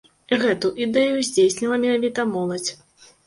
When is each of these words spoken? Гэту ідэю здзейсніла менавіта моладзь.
Гэту 0.43 0.69
ідэю 0.85 1.19
здзейсніла 1.27 1.77
менавіта 1.83 2.25
моладзь. 2.33 2.71